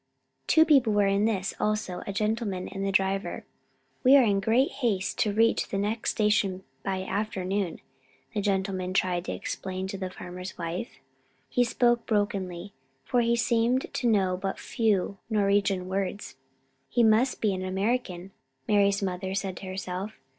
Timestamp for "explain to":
9.31-9.99